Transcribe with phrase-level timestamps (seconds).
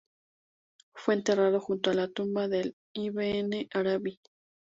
[0.95, 4.19] Fue enterrado junto a la tumba de Ibn Arabi.